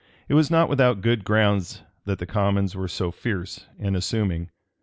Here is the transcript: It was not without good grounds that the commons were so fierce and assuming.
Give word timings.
It 0.27 0.33
was 0.33 0.49
not 0.49 0.67
without 0.67 1.01
good 1.01 1.23
grounds 1.23 1.83
that 2.05 2.17
the 2.17 2.25
commons 2.25 2.75
were 2.75 2.87
so 2.87 3.11
fierce 3.11 3.67
and 3.77 3.95
assuming. 3.95 4.49